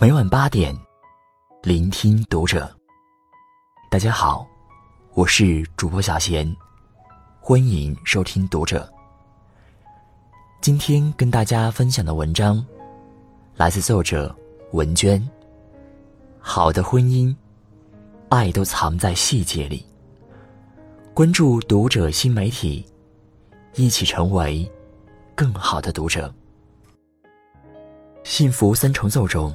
[0.00, 0.72] 每晚八点，
[1.60, 2.72] 聆听读者。
[3.90, 4.46] 大家好，
[5.14, 6.56] 我是主播小贤，
[7.40, 8.88] 欢迎收听读者。
[10.60, 12.64] 今天跟大家分享的文章，
[13.56, 14.32] 来自作者
[14.70, 15.20] 文娟。
[16.38, 17.34] 好的婚姻，
[18.28, 19.84] 爱都藏在细节里。
[21.12, 22.86] 关注读者新媒体，
[23.74, 24.70] 一起成为
[25.34, 26.32] 更好的读者。
[28.22, 29.52] 幸福三重奏中，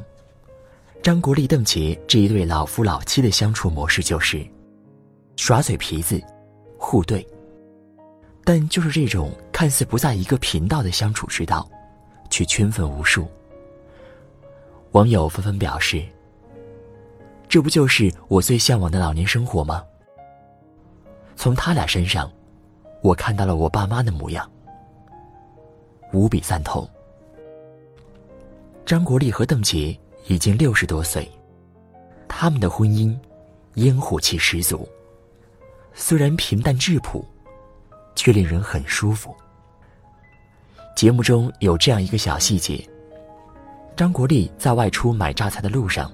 [1.03, 4.41] 张国立、邓婕这一对老夫老妻的相处模式就是
[5.35, 6.17] 耍嘴皮子、
[6.77, 7.25] 互怼。
[8.45, 11.69] 但就是这种看似不在一个频道的相处之道，
[12.29, 13.27] 却圈粉无数。
[14.93, 16.01] 网友纷纷表示
[17.49, 19.83] ：“这不就是我最向往的老年生活吗？”
[21.35, 22.31] 从他俩身上，
[23.01, 24.49] 我看到了我爸妈的模样，
[26.13, 26.89] 无比赞同。
[28.85, 31.29] 张国立和邓婕已经六十多岁，
[32.27, 33.17] 他们的婚姻
[33.75, 34.87] 烟火气十足。
[35.93, 37.25] 虽然平淡质朴，
[38.15, 39.35] 却令人很舒服。
[40.95, 42.87] 节目中有这样一个小细节：
[43.95, 46.11] 张国立在外出买榨菜的路上，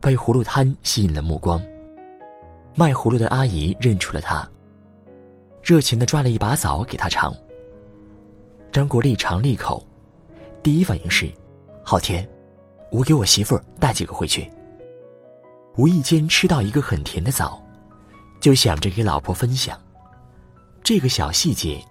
[0.00, 1.62] 被葫芦摊吸引了目光。
[2.74, 4.48] 卖葫芦的阿姨认出了他，
[5.62, 7.34] 热情的抓了一把枣给他尝。
[8.72, 9.84] 张国立尝了一口，
[10.62, 11.30] 第一反应是。
[11.82, 12.26] 好甜，
[12.90, 14.50] 我给我媳妇儿带几个回去。
[15.76, 17.62] 无意间吃到一个很甜的枣，
[18.40, 19.80] 就想着给老婆分享。
[20.82, 21.82] 这个小细节，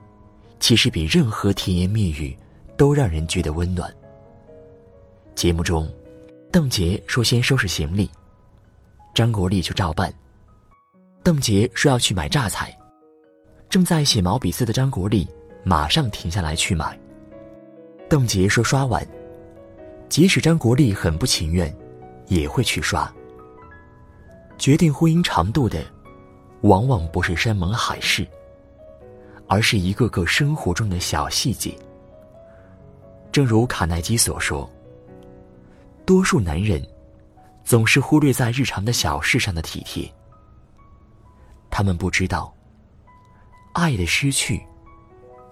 [0.60, 2.38] 其实比任何甜言蜜语
[2.78, 3.92] 都让人觉得温暖。
[5.36, 5.90] 节目中，
[6.52, 8.12] 邓婕说先收拾行李，
[9.16, 10.14] 张国立就照办。
[11.24, 12.78] 邓婕说要去买榨菜，
[13.70, 15.28] 正在写毛笔字的张国立
[15.64, 17.00] 马上停下来去买。
[18.10, 19.08] 邓婕说刷碗。
[20.10, 21.74] 即使张国立很不情愿，
[22.28, 23.10] 也会去刷。
[24.58, 25.86] 决定婚姻长度的，
[26.62, 28.28] 往往不是山盟海誓，
[29.48, 31.78] 而是一个个生活中的小细节。
[33.32, 34.70] 正如卡耐基所说
[36.06, 36.86] ：“多数男人
[37.64, 40.12] 总是忽略在日常的小事上的体贴，
[41.70, 42.54] 他们不知道，
[43.74, 44.62] 爱的失去，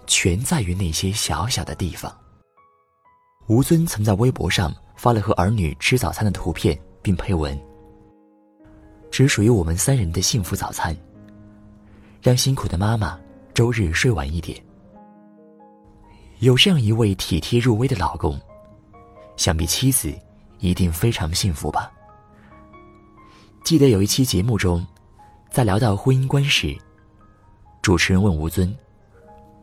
[0.06, 2.14] 全在于那些小小的地方。”
[3.48, 7.58] 吴尊曾在微博上发了和儿女吃早餐的图片，并配文
[9.10, 10.94] ：“只属于我们三人的幸福早餐，
[12.20, 13.18] 让辛苦的妈妈
[13.54, 14.62] 周日睡晚一点。”
[16.40, 18.38] 有这样一位体贴入微的老公，
[19.38, 20.12] 想必妻子
[20.58, 21.90] 一定非常幸福吧。
[23.64, 24.86] 记得有一期节目中，
[25.50, 26.76] 在聊到婚姻观时，
[27.80, 28.76] 主持人问吴尊：“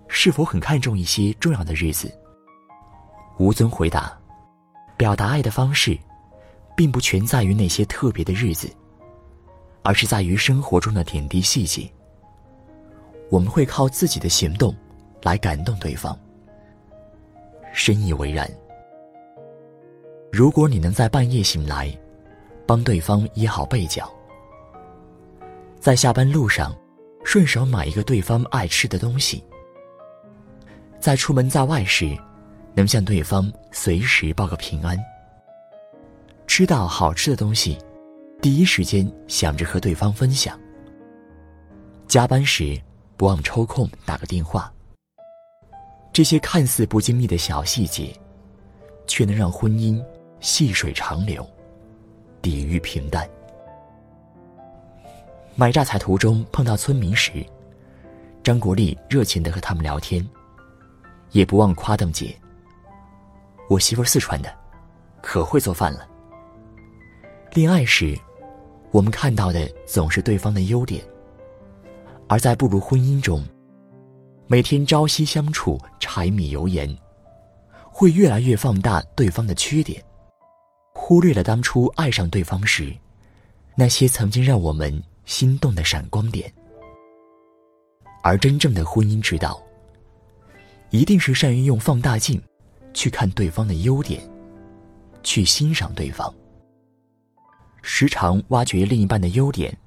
[0.09, 2.11] 是否很看重一些重要的日子？”
[3.37, 4.17] 吴尊回答
[4.95, 5.97] ：“表达爱的方式，
[6.75, 8.69] 并不全在于那些特别的日子，
[9.83, 11.89] 而是在于生活中的点滴细节。
[13.29, 14.73] 我们会靠自己的行动，
[15.21, 16.17] 来感动对方。
[17.73, 18.49] 深以为然。
[20.31, 21.93] 如果你能在半夜醒来，
[22.65, 24.09] 帮对方掖好被角，
[25.77, 26.73] 在下班路上，
[27.25, 29.43] 顺手买一个对方爱吃的东西，
[31.01, 32.17] 在出门在外时。”
[32.75, 34.97] 能向对方随时报个平安。
[36.45, 37.77] 吃到好吃的东西，
[38.41, 40.59] 第一时间想着和对方分享。
[42.07, 42.79] 加班时
[43.17, 44.71] 不忘抽空打个电话。
[46.13, 48.13] 这些看似不经意的小细节，
[49.07, 50.01] 却能让婚姻
[50.39, 51.45] 细水长流，
[52.41, 53.27] 抵御平淡。
[55.55, 57.45] 买榨菜途中碰到村民时，
[58.43, 60.25] 张国立热情的和他们聊天，
[61.31, 62.33] 也不忘夸邓姐。
[63.67, 64.53] 我媳妇四川的，
[65.21, 66.07] 可会做饭了。
[67.53, 68.17] 恋爱时，
[68.91, 71.01] 我们看到的总是对方的优点；
[72.27, 73.43] 而在步入婚姻中，
[74.45, 76.95] 每天朝夕相处，柴米油盐，
[77.91, 80.03] 会越来越放大对方的缺点，
[80.93, 82.95] 忽略了当初爱上对方时，
[83.75, 86.53] 那些曾经让我们心动的闪光点。
[88.21, 89.59] 而真正的婚姻之道，
[90.91, 92.39] 一定是善于用放大镜。
[92.95, 94.19] 去看对方的优点，
[95.21, 96.33] 去欣赏对方。
[97.83, 99.77] 时常挖掘另一半的优点，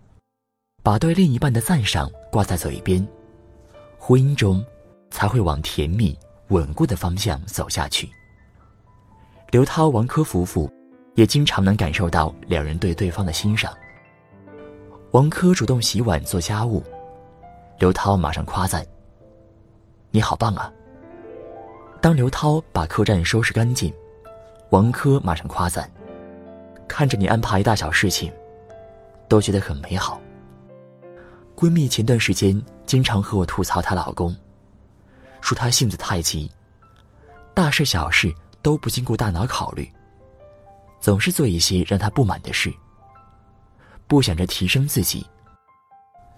[0.85, 3.05] 把对另一半的赞赏挂在嘴边，
[3.99, 4.65] 婚姻中
[5.11, 6.17] 才会往甜蜜
[6.51, 8.09] 稳固的方向走下去。
[9.51, 10.71] 刘涛、王珂夫妇
[11.15, 13.77] 也经常能感受到两人对对方的欣赏。
[15.13, 16.85] 王珂主动洗碗做家务，
[17.79, 18.87] 刘涛马上夸赞
[20.13, 20.71] ：“你好棒啊！”
[22.01, 23.93] 当刘涛把客栈收拾干净，
[24.71, 25.91] 王珂马上夸赞
[26.87, 28.33] ：“看着你安排大小事情，
[29.29, 30.21] 都觉得很美好。
[31.57, 34.35] 闺蜜前段时间经常和我吐槽她老公，
[35.41, 36.49] 说他性子太急，
[37.53, 39.91] 大事小事都不经过大脑考虑，
[41.01, 42.73] 总是做一些让她不满的事，
[44.07, 45.27] 不想着提升自己，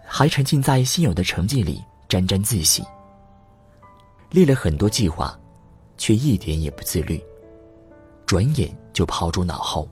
[0.06, 2.82] 还沉浸在现有的成绩里沾沾自喜。
[4.30, 5.38] 立了很多计划，
[6.00, 7.22] 却一点也不自律，
[8.24, 9.86] 转眼就抛诸脑后。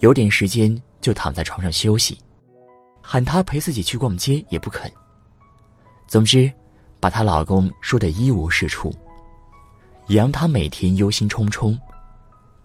[0.00, 2.18] 有点时间就躺在床上休息，
[3.00, 4.90] 喊她陪自己去逛街也不肯。
[6.08, 6.52] 总之，
[6.98, 8.92] 把她老公说的一无是处，
[10.08, 11.78] 也让她每天忧心忡忡，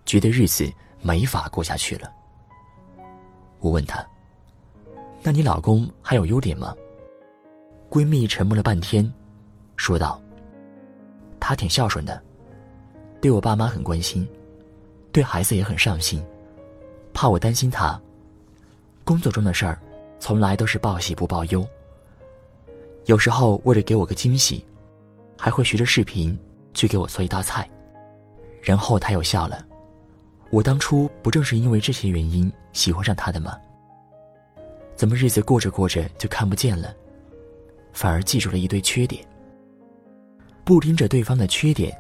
[0.04, 0.68] 觉得日子
[1.00, 2.12] 没法过下去了。
[3.60, 4.04] 我问她
[5.22, 6.76] ：“那你老公还有优点吗？”
[7.92, 9.14] 闺蜜沉默了半天，
[9.76, 10.20] 说道。
[11.48, 12.22] 他挺孝顺的，
[13.22, 14.28] 对我爸妈很关心，
[15.14, 16.22] 对孩子也很上心，
[17.14, 17.98] 怕我担心他。
[19.06, 19.80] 工作中的事儿，
[20.20, 21.66] 从来都是报喜不报忧。
[23.06, 24.62] 有时候为了给我个惊喜，
[25.38, 26.38] 还会学着视频
[26.74, 27.66] 去给我做一道菜。
[28.62, 29.66] 然后他又笑了，
[30.50, 33.58] 我当初不正是因为这些原因喜欢上他的吗？
[34.98, 36.94] 怎么日子过着过着就看不见了，
[37.94, 39.26] 反而记住了一堆缺点？
[40.68, 41.98] 不盯着对方的缺点，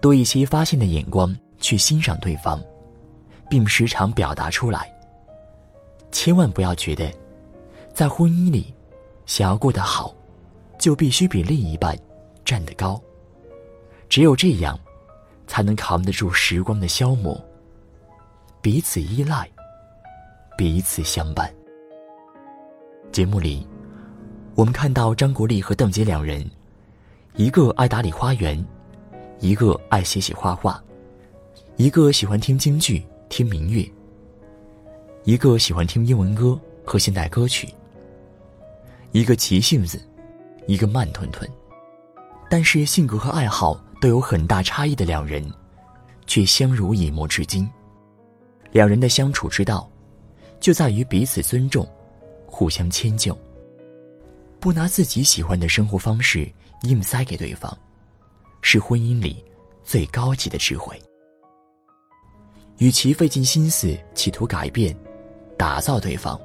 [0.00, 2.62] 多一些发现的眼光去欣赏对方，
[3.50, 4.88] 并时常表达出来。
[6.12, 7.12] 千万不要觉得，
[7.92, 8.72] 在婚姻里，
[9.26, 10.14] 想要过得好，
[10.78, 11.98] 就必须比另一半
[12.44, 13.02] 站得高。
[14.08, 14.78] 只有这样，
[15.48, 17.36] 才能扛得住时光的消磨。
[18.62, 19.50] 彼此依赖，
[20.56, 21.52] 彼此相伴。
[23.10, 23.66] 节目里，
[24.54, 26.48] 我们看到张国立和邓婕两人。
[27.36, 28.64] 一个爱打理花园，
[29.40, 30.80] 一个爱写写画画，
[31.74, 33.92] 一个喜欢听京剧、听民乐，
[35.24, 37.68] 一个喜欢听英文歌和现代歌曲。
[39.10, 40.00] 一个急性子，
[40.68, 41.48] 一个慢吞吞，
[42.48, 45.44] 但是性格和爱好都有很大差异的两人，
[46.28, 47.68] 却相濡以沫至今。
[48.70, 49.90] 两人的相处之道，
[50.60, 51.84] 就在于彼此尊重，
[52.46, 53.36] 互相迁就，
[54.60, 56.48] 不拿自己喜欢的生活方式。
[56.84, 57.76] 硬塞给对方，
[58.62, 59.44] 是婚姻里
[59.82, 61.00] 最高级的智慧。
[62.78, 64.96] 与其费尽心思企图改变、
[65.56, 66.40] 打造对方，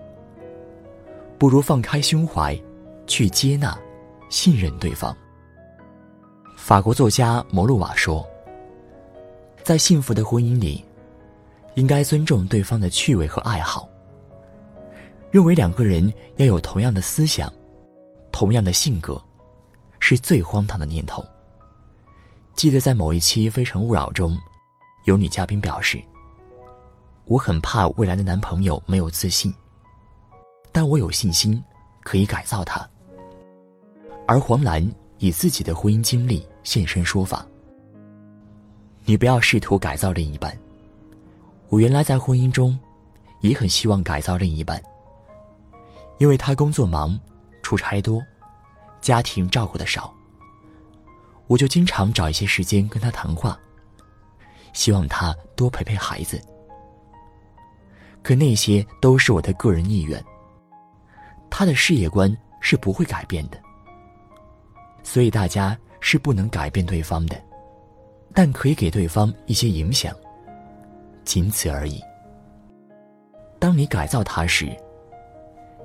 [1.37, 2.59] 不如放开胸怀，
[3.07, 3.77] 去接纳、
[4.29, 5.15] 信任对方。
[6.55, 8.27] 法国作家摩路瓦说
[9.63, 10.83] ：“在幸福的婚姻里，
[11.75, 13.89] 应该尊重对方的趣味和爱好。
[15.31, 17.51] 认为两个人要有同样的思想、
[18.31, 19.19] 同样的性格。”
[19.99, 21.25] 是最荒唐的念头。
[22.55, 24.37] 记得在某一期《非诚勿扰》中，
[25.05, 26.01] 有女嘉宾表示
[27.25, 29.53] ：“我很怕未来的男朋友没有自信，
[30.71, 31.63] 但我有信心
[32.03, 32.85] 可以改造他。”
[34.27, 34.85] 而黄澜
[35.19, 37.45] 以自己的婚姻经历现身说法
[39.05, 40.55] ：“你不要试图改造另一半。
[41.69, 42.77] 我原来在婚姻中，
[43.41, 44.81] 也很希望改造另一半，
[46.17, 47.17] 因为他工作忙，
[47.63, 48.21] 出差多。”
[49.01, 50.13] 家庭照顾的少，
[51.47, 53.59] 我就经常找一些时间跟他谈话，
[54.73, 56.41] 希望他多陪陪孩子。
[58.21, 60.23] 可那些都是我的个人意愿，
[61.49, 63.57] 他的事业观是不会改变的。
[65.01, 67.41] 所以大家是不能改变对方的，
[68.33, 70.13] 但可以给对方一些影响，
[71.23, 72.01] 仅此而已。
[73.57, 74.67] 当你改造他时，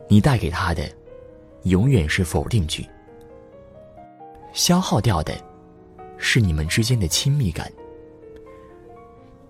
[0.08, 0.88] 你带给他的，
[1.62, 2.86] 永远是否定句。
[4.54, 5.34] 消耗掉的，
[6.16, 7.70] 是你们之间的亲密感。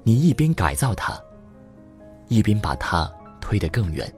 [0.03, 1.23] 你一边改造它，
[2.29, 4.11] 一边把它推得更远。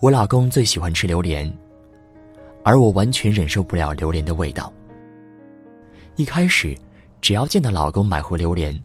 [0.00, 1.52] 我老公最喜欢吃榴莲，
[2.62, 4.72] 而我完全忍受不了榴莲的味道。
[6.14, 6.78] 一开始，
[7.20, 8.80] 只要见到老公买回榴莲，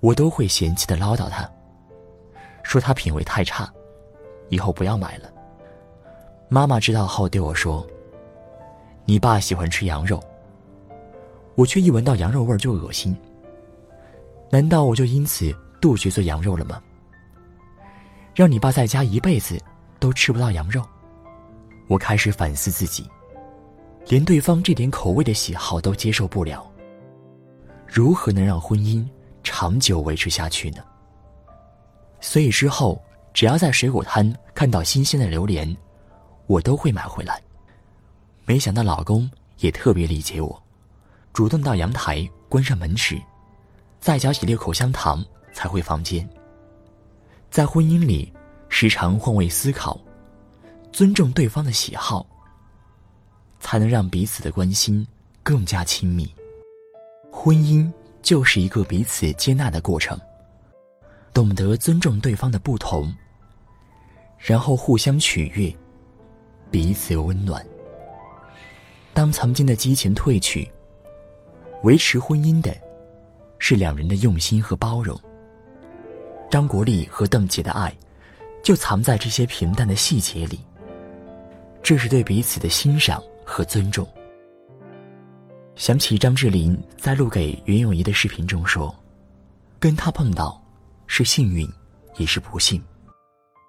[0.00, 1.48] 我都会嫌弃的唠叨他，
[2.64, 3.72] 说他品味太差，
[4.48, 5.32] 以后不要买了。
[6.48, 7.86] 妈妈知道后对我说。
[9.04, 10.22] 你爸喜欢吃羊肉，
[11.54, 13.16] 我却一闻到羊肉味就恶心。
[14.50, 16.82] 难道我就因此杜绝做羊肉了吗？
[18.34, 19.60] 让你爸在家一辈子
[19.98, 20.82] 都吃不到羊肉？
[21.88, 23.08] 我开始反思自己，
[24.06, 26.64] 连对方这点口味的喜好都接受不了，
[27.86, 29.04] 如何能让婚姻
[29.42, 30.82] 长久维持下去呢？
[32.20, 33.02] 所以之后，
[33.34, 35.76] 只要在水果摊看到新鲜的榴莲，
[36.46, 37.42] 我都会买回来。
[38.50, 40.60] 没想到老公也特别理解我，
[41.32, 43.16] 主动到阳台关上门时，
[44.00, 46.28] 再嚼几粒口香糖，才回房间。
[47.48, 48.32] 在婚姻里，
[48.68, 50.00] 时常换位思考，
[50.90, 52.26] 尊重对方的喜好，
[53.60, 55.06] 才能让彼此的关心
[55.44, 56.28] 更加亲密。
[57.30, 57.88] 婚姻
[58.20, 60.20] 就是一个彼此接纳的过程，
[61.32, 63.14] 懂得尊重对方的不同，
[64.38, 65.72] 然后互相取悦，
[66.68, 67.64] 彼此温暖。
[69.12, 70.70] 当曾经的激情褪去，
[71.82, 72.74] 维持婚姻的，
[73.58, 75.18] 是两人的用心和包容。
[76.50, 77.94] 张国立和邓婕的爱，
[78.62, 80.60] 就藏在这些平淡的细节里。
[81.82, 84.06] 这是对彼此的欣赏和尊重。
[85.76, 88.94] 想起张智霖在录给袁咏仪的视频中说
[89.80, 90.62] ：“跟他碰到，
[91.06, 91.66] 是幸运，
[92.16, 92.82] 也是不幸。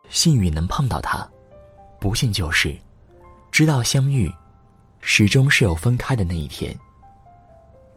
[0.10, 1.26] 幸运能碰到他，
[2.00, 2.76] 不幸就是
[3.50, 4.30] 知道相遇，
[5.02, 6.78] 始终是有分开的那一天。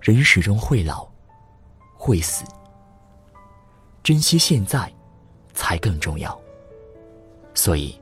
[0.01, 1.07] 人始终会老，
[1.95, 2.45] 会死。”
[4.03, 4.93] 珍惜现在，
[5.55, 6.39] 才更重要。
[7.55, 7.99] 所以，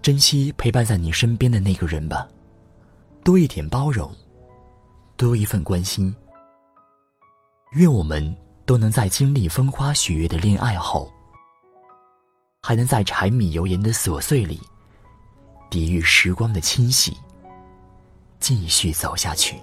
[0.00, 2.26] 珍惜陪伴在你身边的那个人吧，
[3.22, 4.10] 多一点包容，
[5.16, 6.14] 多一份关心。
[7.72, 8.34] 愿我们
[8.64, 11.12] 都能在经历风花雪月的恋爱后，
[12.62, 14.58] 还能在柴米油盐的琐碎里，
[15.68, 17.14] 抵御时光的侵袭，
[18.46, 19.54] 继续走下去。